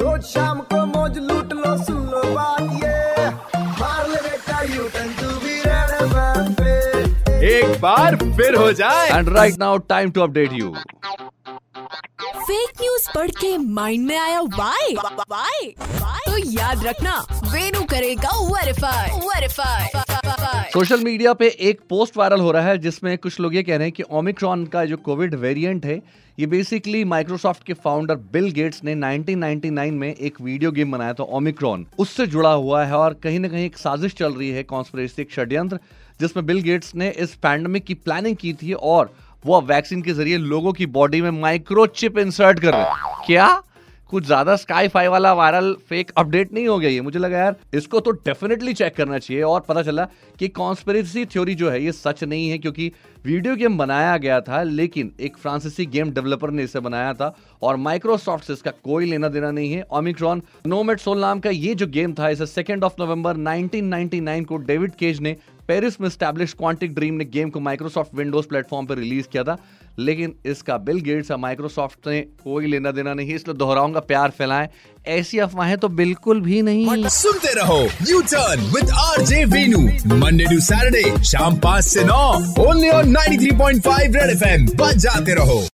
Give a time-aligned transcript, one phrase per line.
[0.00, 3.28] रोज शाम को मौज लूट लो सुन लो बात ये।
[3.80, 9.08] मार ले बेटा यू टर्न तू भी रेड एफएम पे एक बार फिर हो जाए।
[9.18, 10.74] And right now time to update you
[12.48, 14.94] fake news पढ़ के माइंड में आया वाई
[15.30, 15.74] वाई
[16.26, 17.16] तो याद रखना
[17.52, 19.84] वेनु करेगा वेरीफाई वेरीफाई
[20.38, 23.86] सोशल मीडिया पे एक पोस्ट वायरल हो रहा है जिसमें कुछ लोग ये कह रहे
[23.86, 26.00] हैं कि ओमिक्रॉन का जो कोविड वेरिएंट है,
[26.38, 31.22] ये बेसिकली माइक्रोसॉफ्ट के फाउंडर बिल गेट्स ने 1999 में एक वीडियो गेम बनाया था
[31.22, 35.22] ओमिक्रॉन उससे जुड़ा हुआ है और कहीं ना कहीं एक साजिश चल रही है कॉन्स्पिरेसी
[35.22, 35.78] एक षड्यंत्र,
[36.20, 39.14] जिसमें बिल गेट्स ने इस पैंडमिक की प्लानिंग की थी और
[39.46, 43.46] वो वैक्सीन के ज़रिए लोगों की बॉडी में माइक्रोचिप इंसर्ट कर रहे क्या?
[44.10, 47.56] कुछ ज़्यादा स्काई फाई वाला वायरल फेक अपडेट नहीं हो गया ये। मुझे लगा यार,
[47.74, 50.04] इसको तो डेफिनेटली चेक करना चाहिए और पता चला
[50.38, 52.90] कि कॉन्स्पिरेसी थ्योरी जो है ये सच नहीं है क्योंकि
[53.24, 57.76] वीडियो गेम बनाया गया था, लेकिन एक फ्रांसीसी गेम डेवलपर ने इसे बनाया था और
[57.78, 61.86] माइक्रोसॉफ्ट से इसका कोई लेना देना नहीं है। ओमिक्रॉन नोमेट सोल नाम का ये जो
[61.88, 65.36] गेम था, इसे सेकेंड ऑफ़ नवंबर 1999 को डेविड केज ने
[65.68, 69.56] पेरिस में स्टैब्लिश क्वांटिक ड्रीम ने गेम को माइक्रोसॉफ्ट विंडोज़ प्लेटफॉर्म पर रिलीज़ किया था,
[69.98, 74.68] लेकिन इसका बिल गेट्स या माइक्रोसॉफ्ट ने कोई लेना देना नहीं, इसलिए दोहराऊँगा, प्यार फैलाएँ।
[75.08, 79.80] ऐसी अफवाहें तो बिल्कुल भी नहीं। सुनते रहो U turn with R J Venu
[80.16, 82.22] Monday to Saturday शाम पाँच से नौ
[82.66, 85.66] ओनली ऑन 93.5 रेड एफएम बजाते रहो।